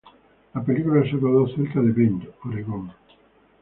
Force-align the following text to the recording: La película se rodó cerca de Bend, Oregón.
La 0.55 0.63
película 0.63 1.03
se 1.03 1.11
rodó 1.15 1.47
cerca 1.53 1.79
de 1.79 1.91
Bend, 1.91 2.27
Oregón. 2.43 2.91